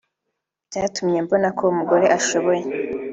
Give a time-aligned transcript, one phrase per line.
[0.69, 2.63] byatumye mbona ko umugore ashoboye